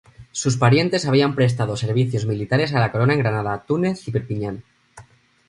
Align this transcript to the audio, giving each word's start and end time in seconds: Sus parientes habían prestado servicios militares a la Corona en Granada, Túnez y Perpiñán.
Sus 0.31 0.57
parientes 0.57 1.05
habían 1.05 1.35
prestado 1.35 1.77
servicios 1.77 2.25
militares 2.25 2.73
a 2.73 2.79
la 2.79 2.91
Corona 2.91 3.13
en 3.13 3.19
Granada, 3.19 3.63
Túnez 3.67 4.07
y 4.07 4.11
Perpiñán. 4.11 4.63